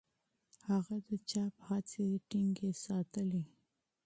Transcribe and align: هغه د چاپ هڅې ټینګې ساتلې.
هغه 0.67 0.95
د 1.07 1.09
چاپ 1.29 1.55
هڅې 1.67 2.05
ټینګې 2.29 2.71
ساتلې. 2.85 3.43